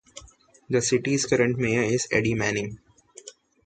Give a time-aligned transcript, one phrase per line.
[0.67, 2.79] The city's current mayor is Eddie Manning.